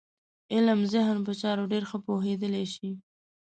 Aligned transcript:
علم 0.53 0.79
ذهن 0.93 1.17
په 1.25 1.31
چارو 1.41 1.63
ډېر 1.71 1.83
ښه 1.89 1.97
پوهېدلی 2.05 2.65
شي. 2.73 2.89